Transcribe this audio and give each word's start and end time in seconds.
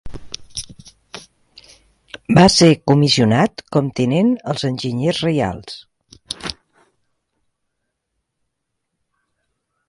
Va 2.37 2.45
ser 2.53 2.69
comissionat 2.91 3.63
com 3.77 3.91
tinent 3.99 4.31
als 4.55 4.65
Enginyers 4.71 5.21
Reials. 5.27 5.77